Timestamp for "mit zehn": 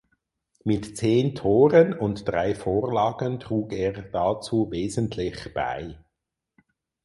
0.63-1.35